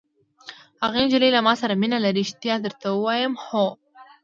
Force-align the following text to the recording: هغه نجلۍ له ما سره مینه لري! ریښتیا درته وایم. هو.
هغه 0.83 0.97
نجلۍ 1.05 1.29
له 1.35 1.39
ما 1.47 1.53
سره 1.61 1.73
مینه 1.81 1.97
لري! 2.05 2.13
ریښتیا 2.19 2.55
درته 2.65 2.87
وایم. 3.03 3.33
هو. 3.47 3.65